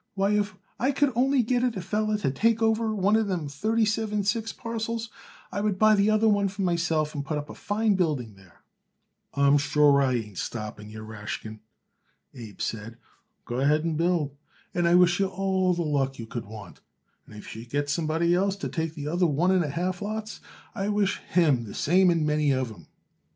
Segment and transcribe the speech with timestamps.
[0.15, 3.47] Why, if I could only get it a feller to take over one of them
[3.47, 5.11] thirty seven six parcels,
[5.51, 8.63] I would buy the other one myself and put up a fine building there?"
[9.35, 11.59] "I'm sure I ain't stopping you, Rashkin,"
[12.33, 12.97] Abe said.
[13.45, 14.35] "Go ahead and build,
[14.73, 16.79] and I wish you all the luck you could want;
[17.27, 20.01] and if you should get somebody else to take the other one and a half
[20.01, 20.41] lots,
[20.73, 22.87] I wish him the same and many of 'em.